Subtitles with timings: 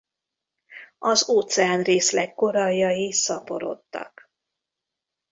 [0.97, 4.31] Az óceán-részleg koralljai szaporodtak.